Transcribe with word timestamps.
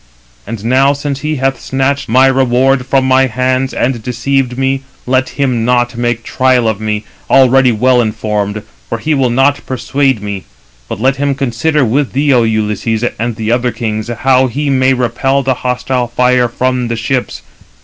And 0.47 0.65
now 0.65 0.93
since 0.93 1.19
he 1.19 1.35
hath 1.35 1.61
snatched 1.61 2.09
my 2.09 2.25
reward 2.25 2.87
from 2.87 3.05
my 3.05 3.27
hands, 3.27 3.71
and 3.71 4.01
deceived 4.01 4.57
me, 4.57 4.81
let 5.05 5.29
him 5.37 5.63
not 5.63 5.95
make 5.95 6.23
trial 6.23 6.67
of 6.67 6.81
me, 6.81 7.05
already 7.29 7.71
well 7.71 8.01
informed, 8.01 8.63
for 8.89 8.97
he 8.97 9.13
will 9.13 9.29
not 9.29 9.63
persuade 9.67 10.19
me; 10.19 10.45
but 10.89 10.99
let 10.99 11.17
him 11.17 11.35
consider 11.35 11.85
with 11.85 12.13
thee, 12.13 12.33
O 12.33 12.41
Ulysses, 12.41 13.03
and 13.19 13.35
the 13.35 13.51
other 13.51 13.71
kings, 13.71 14.07
how 14.07 14.47
he 14.47 14.71
may 14.71 14.95
repel 14.95 15.43
the 15.43 15.53
hostile 15.61 16.07
fire 16.07 16.47
from 16.47 16.87
the 16.87 16.95
ships. 16.97 17.43